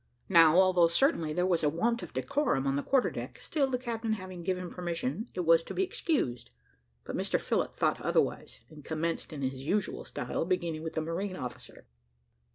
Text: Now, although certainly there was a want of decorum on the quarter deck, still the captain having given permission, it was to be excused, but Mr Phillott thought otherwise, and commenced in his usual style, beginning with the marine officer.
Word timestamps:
Now, 0.29 0.57
although 0.59 0.87
certainly 0.87 1.31
there 1.31 1.45
was 1.45 1.63
a 1.63 1.69
want 1.69 2.01
of 2.01 2.11
decorum 2.11 2.65
on 2.65 2.75
the 2.75 2.81
quarter 2.81 3.11
deck, 3.11 3.37
still 3.39 3.67
the 3.69 3.77
captain 3.77 4.13
having 4.13 4.41
given 4.41 4.71
permission, 4.71 5.29
it 5.35 5.41
was 5.41 5.61
to 5.65 5.75
be 5.75 5.83
excused, 5.83 6.49
but 7.03 7.15
Mr 7.15 7.39
Phillott 7.39 7.75
thought 7.75 8.01
otherwise, 8.01 8.61
and 8.67 8.83
commenced 8.83 9.31
in 9.31 9.43
his 9.43 9.61
usual 9.67 10.03
style, 10.03 10.43
beginning 10.43 10.81
with 10.81 10.93
the 10.93 11.01
marine 11.01 11.35
officer. 11.35 11.85